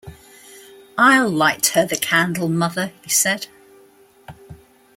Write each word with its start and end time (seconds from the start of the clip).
“I’ll 0.97 1.29
light 1.29 1.67
her 1.75 1.85
the 1.85 1.95
candle, 1.95 2.49
mother,” 2.49 2.91
he 3.03 3.11
said. 3.11 3.45